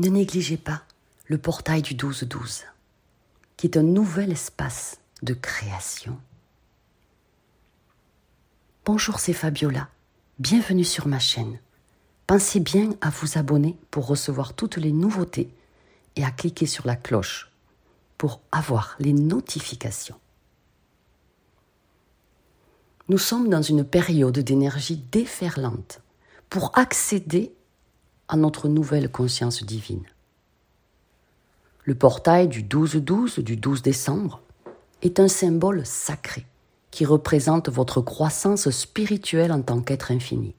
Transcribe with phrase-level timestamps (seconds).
[0.00, 0.82] Ne négligez pas
[1.26, 2.62] le portail du 12-12,
[3.58, 6.18] qui est un nouvel espace de création.
[8.86, 9.90] Bonjour, c'est Fabiola.
[10.38, 11.58] Bienvenue sur ma chaîne.
[12.26, 15.50] Pensez bien à vous abonner pour recevoir toutes les nouveautés
[16.16, 17.50] et à cliquer sur la cloche
[18.16, 20.18] pour avoir les notifications.
[23.10, 26.00] Nous sommes dans une période d'énergie déferlante
[26.48, 27.52] pour accéder
[28.30, 30.04] à notre nouvelle conscience divine.
[31.84, 34.40] Le portail du 12-12 du 12 décembre
[35.02, 36.46] est un symbole sacré
[36.92, 40.54] qui représente votre croissance spirituelle en tant qu'être infini.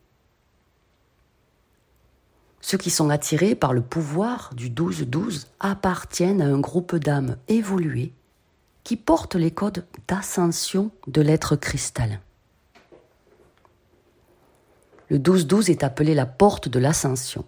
[2.59, 8.13] Ceux qui sont attirés par le pouvoir du 12-12 appartiennent à un groupe d'âmes évoluées
[8.83, 12.19] qui portent les codes d'ascension de l'être cristallin.
[15.09, 17.45] Le 12-12 est appelé la porte de l'ascension.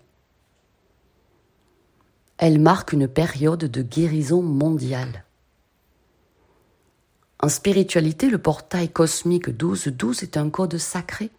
[2.38, 5.24] Elle marque une période de guérison mondiale.
[7.40, 11.30] En spiritualité, le portail cosmique 12-12 est un code sacré.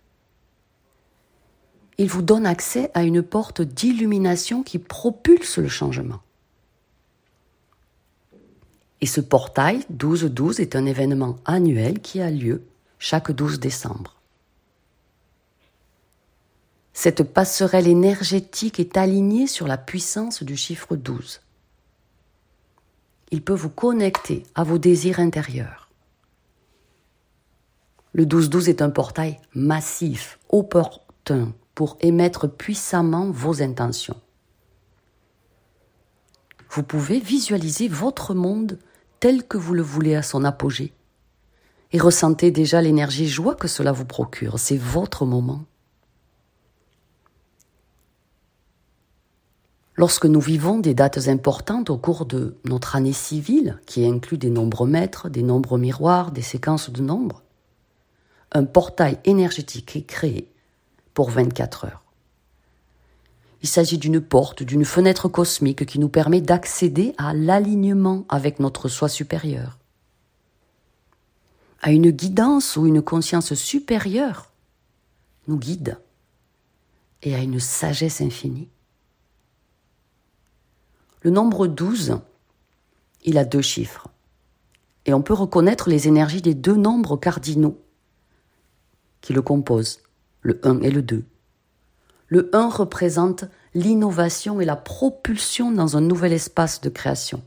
[1.97, 6.21] Il vous donne accès à une porte d'illumination qui propulse le changement.
[9.01, 12.63] Et ce portail 12-12 est un événement annuel qui a lieu
[12.99, 14.14] chaque 12 décembre.
[17.05, 21.43] Cette passerelle énergétique est alignée sur la puissance du chiffre 12.
[23.31, 25.91] Il peut vous connecter à vos désirs intérieurs.
[28.15, 34.19] Le 12-12 est un portail massif, opportun, pour émettre puissamment vos intentions.
[36.71, 38.79] Vous pouvez visualiser votre monde
[39.21, 40.95] tel que vous le voulez à son apogée
[41.93, 44.59] et ressentez déjà l'énergie joie que cela vous procure.
[44.59, 45.67] C'est votre moment.
[49.97, 54.51] Lorsque nous vivons des dates importantes au cours de notre année civile, qui inclut des
[54.51, 57.43] nombres maîtres, des nombres miroirs, des séquences de nombres,
[58.51, 60.51] un portail énergétique est créé
[61.13, 62.03] pour 24 heures.
[63.63, 68.89] Il s'agit d'une porte, d'une fenêtre cosmique qui nous permet d'accéder à l'alignement avec notre
[68.89, 69.79] soi supérieur,
[71.83, 74.51] à une guidance ou une conscience supérieure
[75.47, 75.99] nous guide
[77.23, 78.69] et à une sagesse infinie.
[81.25, 82.19] Le nombre 12,
[83.25, 84.09] il a deux chiffres.
[85.07, 87.81] Et on peut reconnaître les énergies des deux nombres cardinaux
[89.23, 90.01] qui le composent,
[90.43, 91.25] le 1 et le 2.
[92.27, 97.43] Le 1 représente l'innovation et la propulsion dans un nouvel espace de création.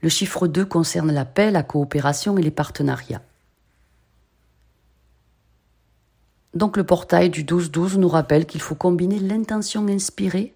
[0.00, 3.22] Le chiffre 2 concerne la paix, la coopération et les partenariats.
[6.54, 10.54] Donc le portail du 12-12 nous rappelle qu'il faut combiner l'intention inspirée,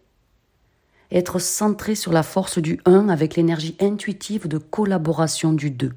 [1.11, 5.93] être centré sur la force du 1 avec l'énergie intuitive de collaboration du 2.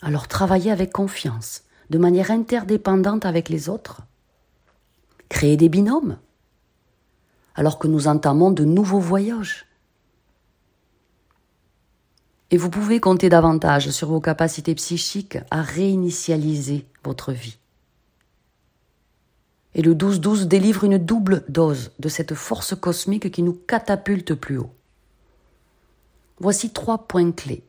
[0.00, 4.02] Alors travailler avec confiance, de manière interdépendante avec les autres.
[5.28, 6.18] Créer des binômes,
[7.54, 9.66] alors que nous entamons de nouveaux voyages.
[12.50, 17.58] Et vous pouvez compter davantage sur vos capacités psychiques à réinitialiser votre vie.
[19.74, 24.58] Et le 12-12 délivre une double dose de cette force cosmique qui nous catapulte plus
[24.58, 24.70] haut.
[26.40, 27.62] Voici trois points clés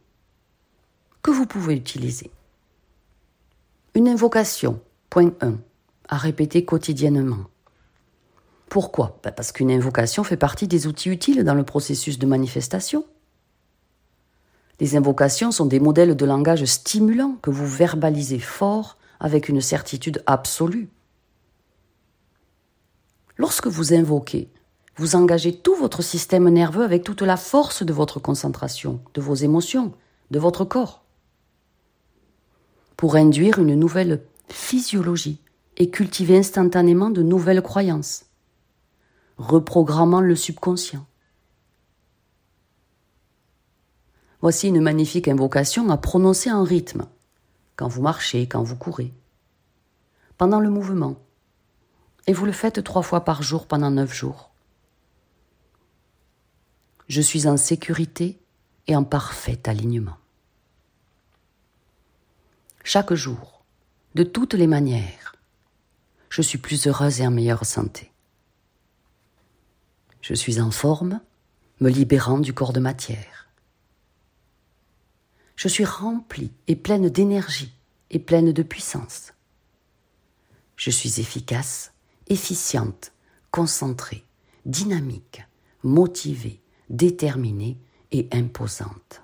[1.21, 2.31] que vous pouvez utiliser.
[3.95, 4.79] Une invocation,
[5.09, 5.55] point 1,
[6.07, 7.45] à répéter quotidiennement.
[8.69, 9.19] Pourquoi?
[9.23, 13.03] Ben, Parce qu'une invocation fait partie des outils utiles dans le processus de manifestation.
[14.79, 20.23] Les invocations sont des modèles de langage stimulants que vous verbalisez fort avec une certitude
[20.25, 20.89] absolue.
[23.37, 24.49] Lorsque vous invoquez,
[24.95, 29.35] vous engagez tout votre système nerveux avec toute la force de votre concentration, de vos
[29.35, 29.93] émotions,
[30.31, 31.03] de votre corps,
[32.97, 35.41] pour induire une nouvelle physiologie
[35.77, 38.25] et cultiver instantanément de nouvelles croyances,
[39.37, 41.05] reprogrammant le subconscient.
[44.41, 47.05] Voici une magnifique invocation à prononcer en rythme,
[47.75, 49.13] quand vous marchez, quand vous courez,
[50.37, 51.17] pendant le mouvement,
[52.25, 54.51] et vous le faites trois fois par jour pendant neuf jours.
[57.09, 58.39] Je suis en sécurité
[58.87, 60.17] et en parfait alignement.
[62.85, 63.63] Chaque jour,
[64.15, 65.35] de toutes les manières,
[66.29, 68.11] je suis plus heureuse et en meilleure santé.
[70.21, 71.19] Je suis en forme,
[71.81, 73.38] me libérant du corps de matière
[75.59, 77.73] je suis remplie et pleine d'énergie
[78.11, 79.33] et pleine de puissance.
[80.77, 81.91] Je suis efficace,
[82.27, 83.11] efficiente,
[83.51, 84.23] concentrée,
[84.65, 85.45] dynamique,
[85.83, 87.77] motivée, déterminée
[88.13, 89.21] et imposante.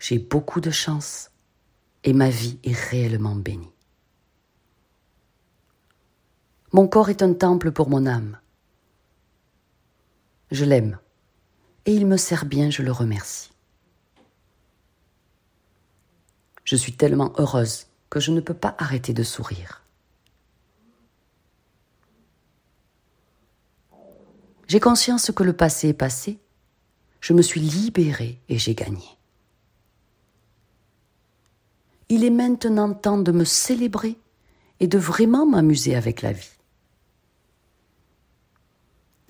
[0.00, 1.30] J'ai beaucoup de chance
[2.02, 3.70] et ma vie est réellement bénie.
[6.72, 8.40] Mon corps est un temple pour mon âme.
[10.50, 10.98] Je l'aime
[11.86, 13.50] et il me sert bien, je le remercie.
[16.64, 19.82] Je suis tellement heureuse que je ne peux pas arrêter de sourire.
[24.66, 26.38] J'ai conscience que le passé est passé.
[27.20, 29.04] Je me suis libérée et j'ai gagné.
[32.08, 34.16] Il est maintenant temps de me célébrer
[34.80, 36.50] et de vraiment m'amuser avec la vie.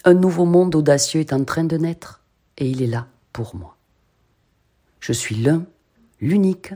[0.05, 2.24] Un nouveau monde audacieux est en train de naître
[2.59, 3.77] et il est là pour moi.
[5.01, 5.67] Je suis l'un,
[6.21, 6.73] l'unique,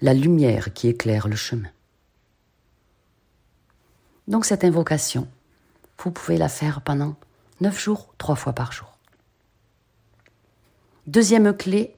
[0.00, 1.70] la lumière qui éclaire le chemin.
[4.28, 5.28] Donc cette invocation,
[5.98, 7.16] vous pouvez la faire pendant
[7.60, 8.98] neuf jours, trois fois par jour.
[11.06, 11.96] Deuxième clé,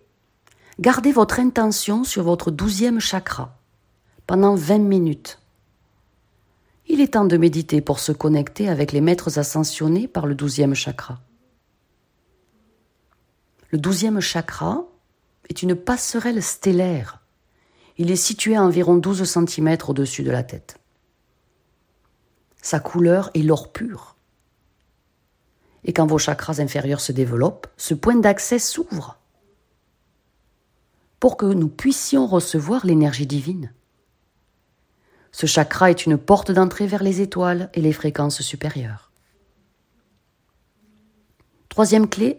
[0.79, 3.59] gardez votre intention sur votre douzième chakra
[4.27, 5.39] pendant 20 minutes.
[6.87, 10.75] Il est temps de méditer pour se connecter avec les maîtres ascensionnés par le douzième
[10.75, 11.19] chakra.
[13.75, 14.85] Le douzième chakra
[15.49, 17.25] est une passerelle stellaire.
[17.99, 20.79] Il est situé à environ 12 cm au-dessus de la tête.
[22.63, 24.15] Sa couleur est l'or pur.
[25.83, 29.19] Et quand vos chakras inférieurs se développent, ce point d'accès s'ouvre
[31.19, 33.73] pour que nous puissions recevoir l'énergie divine.
[35.33, 39.11] Ce chakra est une porte d'entrée vers les étoiles et les fréquences supérieures.
[41.71, 42.39] Troisième clé,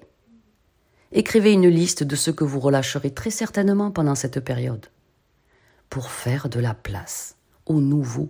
[1.16, 4.86] écrivez une liste de ce que vous relâcherez très certainement pendant cette période
[5.90, 8.30] pour faire de la place au nouveau.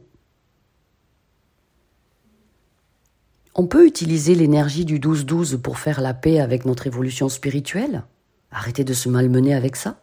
[3.56, 8.04] On peut utiliser l'énergie du 12-12 pour faire la paix avec notre évolution spirituelle?
[8.52, 10.02] Arrêter de se malmener avec ça.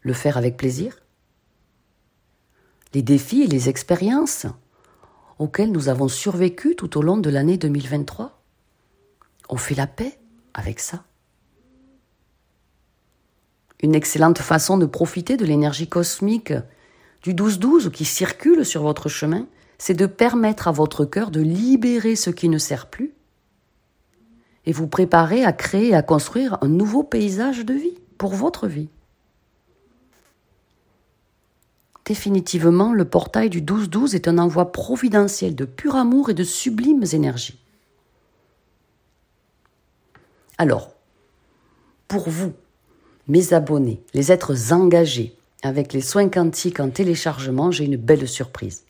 [0.00, 0.98] Le faire avec plaisir.
[2.94, 4.46] Les défis et les expériences
[5.38, 8.42] auxquelles nous avons survécu tout au long de l'année 2023
[9.48, 10.18] On fait la paix
[10.54, 11.04] avec ça
[13.82, 16.52] Une excellente façon de profiter de l'énergie cosmique
[17.22, 19.46] du 12-12 qui circule sur votre chemin
[19.82, 23.12] c'est de permettre à votre cœur de libérer ce qui ne sert plus
[24.64, 28.68] et vous préparer à créer et à construire un nouveau paysage de vie pour votre
[28.68, 28.88] vie.
[32.04, 37.04] Définitivement, le portail du 12-12 est un envoi providentiel de pur amour et de sublimes
[37.12, 37.58] énergies.
[40.58, 40.92] Alors,
[42.06, 42.52] pour vous,
[43.28, 48.84] mes abonnés, les êtres engagés avec les soins quantiques en téléchargement, j'ai une belle surprise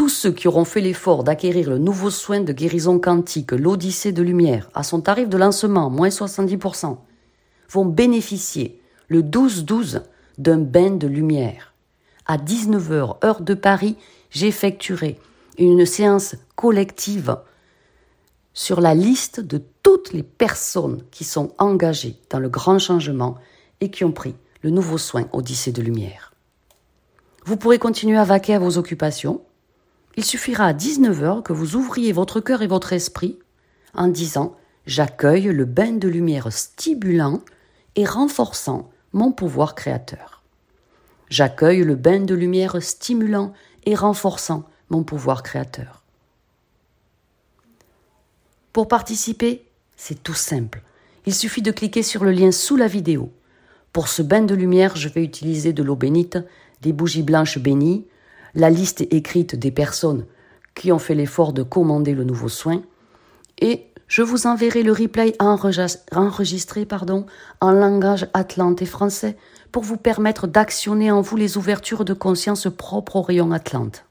[0.00, 4.22] tous ceux qui auront fait l'effort d'acquérir le nouveau soin de guérison quantique, l'Odyssée de
[4.22, 6.96] lumière, à son tarif de lancement, moins 70%,
[7.68, 10.00] vont bénéficier le 12-12
[10.38, 11.74] d'un bain de lumière.
[12.24, 13.96] À 19h, heure de Paris,
[14.30, 15.18] j'effectuerai
[15.58, 17.36] une séance collective
[18.52, 23.36] sur la liste de toutes les personnes qui sont engagées dans le grand changement
[23.80, 26.34] et qui ont pris le nouveau soin Odyssée de lumière.
[27.44, 29.40] Vous pourrez continuer à vaquer à vos occupations,
[30.16, 33.38] il suffira à 19h que vous ouvriez votre cœur et votre esprit
[33.94, 37.40] en disant J'accueille le bain de lumière stimulant
[37.96, 40.42] et renforçant mon pouvoir créateur.
[41.28, 43.52] J'accueille le bain de lumière stimulant
[43.84, 45.99] et renforçant mon pouvoir créateur.
[48.72, 49.64] Pour participer,
[49.96, 50.82] c'est tout simple.
[51.26, 53.30] Il suffit de cliquer sur le lien sous la vidéo.
[53.92, 56.38] Pour ce bain de lumière, je vais utiliser de l'eau bénite,
[56.80, 58.06] des bougies blanches bénies,
[58.54, 60.26] la liste écrite des personnes
[60.74, 62.82] qui ont fait l'effort de commander le nouveau soin
[63.60, 66.86] et je vous enverrai le replay enregistré
[67.60, 69.36] en langage atlante et français
[69.70, 74.04] pour vous permettre d'actionner en vous les ouvertures de conscience propres au rayon atlante.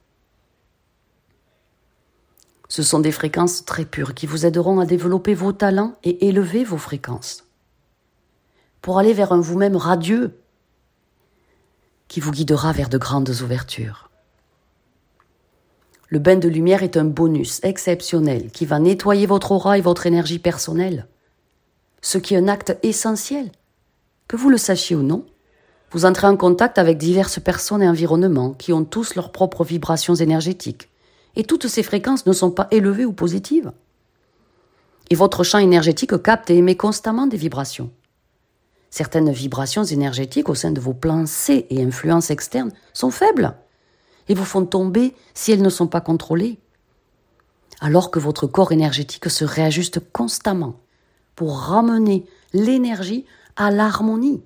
[2.69, 6.63] Ce sont des fréquences très pures qui vous aideront à développer vos talents et élever
[6.63, 7.45] vos fréquences.
[8.81, 10.39] Pour aller vers un vous-même radieux
[12.07, 14.09] qui vous guidera vers de grandes ouvertures.
[16.07, 20.05] Le bain de lumière est un bonus exceptionnel qui va nettoyer votre aura et votre
[20.07, 21.07] énergie personnelle.
[22.01, 23.51] Ce qui est un acte essentiel.
[24.27, 25.25] Que vous le sachiez ou non,
[25.91, 30.15] vous entrez en contact avec diverses personnes et environnements qui ont tous leurs propres vibrations
[30.15, 30.88] énergétiques.
[31.39, 33.71] Et toutes ces fréquences ne sont pas élevées ou positives.
[35.09, 37.91] Et votre champ énergétique capte et émet constamment des vibrations.
[38.89, 43.55] Certaines vibrations énergétiques au sein de vos pensées et influences externes sont faibles
[44.27, 46.59] et vous font tomber si elles ne sont pas contrôlées.
[47.79, 50.81] alors que votre corps énergétique se réajuste constamment
[51.35, 53.23] pour ramener l'énergie
[53.55, 54.43] à l'harmonie.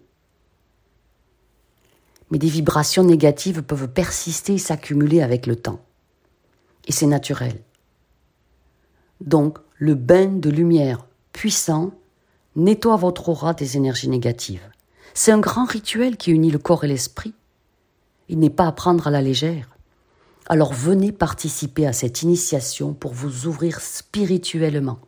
[2.30, 5.80] Mais des vibrations négatives peuvent persister et s'accumuler avec le temps.
[6.88, 7.62] Et c'est naturel.
[9.22, 11.92] Donc, le bain de lumière puissant
[12.56, 14.70] nettoie votre aura des énergies négatives.
[15.14, 17.34] C'est un grand rituel qui unit le corps et l'esprit.
[18.30, 19.70] Il n'est pas à prendre à la légère.
[20.48, 25.00] Alors venez participer à cette initiation pour vous ouvrir spirituellement.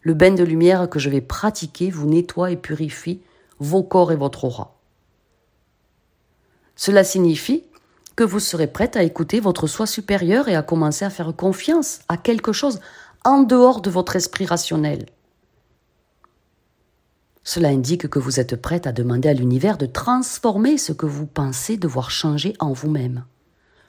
[0.00, 3.20] Le bain de lumière que je vais pratiquer vous nettoie et purifie
[3.58, 4.78] vos corps et votre aura.
[6.76, 7.64] Cela signifie
[8.16, 12.00] que vous serez prête à écouter votre soi supérieur et à commencer à faire confiance
[12.08, 12.80] à quelque chose
[13.24, 15.06] en dehors de votre esprit rationnel.
[17.44, 21.26] Cela indique que vous êtes prête à demander à l'univers de transformer ce que vous
[21.26, 23.24] pensez devoir changer en vous-même,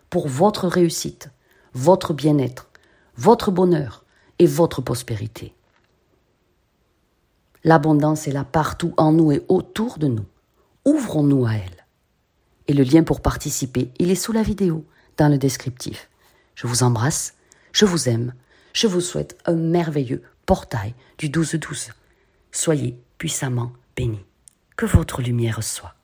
[0.09, 1.29] pour votre réussite,
[1.73, 2.69] votre bien-être,
[3.15, 4.03] votre bonheur
[4.39, 5.55] et votre prospérité.
[7.63, 10.25] L'abondance est là partout en nous et autour de nous.
[10.85, 11.76] Ouvrons-nous à elle.
[12.67, 14.85] Et le lien pour participer, il est sous la vidéo,
[15.17, 16.09] dans le descriptif.
[16.55, 17.35] Je vous embrasse,
[17.71, 18.33] je vous aime,
[18.73, 21.89] je vous souhaite un merveilleux portail du 12-12.
[22.51, 24.25] Soyez puissamment bénis.
[24.75, 25.96] Que votre lumière soit.